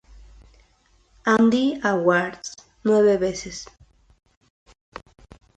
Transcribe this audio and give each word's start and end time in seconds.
Handy 1.27 1.79
Awards 1.83 2.55
nueve 2.83 3.17
veces. 3.19 3.67